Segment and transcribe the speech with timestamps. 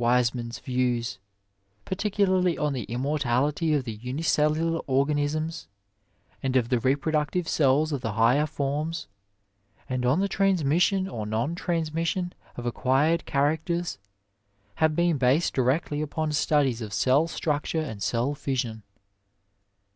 [0.00, 1.20] Weismann's views,
[1.84, 5.68] particularly on the immortality of the unicellular organisms,
[6.42, 9.06] and of the reproductive cells of the higher forms,
[9.88, 13.98] and on the transmission or non transmission of acquired characters,
[14.82, 18.82] have been based directly upon studies of cell structure and cell fission.